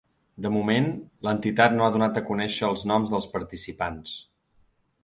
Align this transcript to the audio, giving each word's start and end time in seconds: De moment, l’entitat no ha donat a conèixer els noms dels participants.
De 0.45 0.51
moment, 0.53 0.87
l’entitat 1.27 1.75
no 1.77 1.85
ha 1.89 1.91
donat 1.99 2.17
a 2.17 2.25
conèixer 2.31 2.67
els 2.71 2.85
noms 2.93 3.17
dels 3.17 3.31
participants. 3.39 4.21